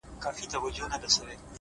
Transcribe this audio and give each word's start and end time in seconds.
زړورتیا 0.23 0.57
ویره 0.59 0.89
کمزورې 0.91 1.35
کوي! 1.39 1.49